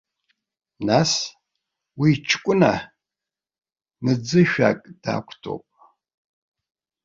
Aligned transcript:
Нас, 0.87 1.11
уи 1.99 2.11
ҷкәына 2.27 2.73
мӡышәак 4.03 4.79
дақәтәоуп. 5.03 5.65